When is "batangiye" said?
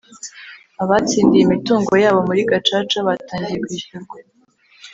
3.07-3.57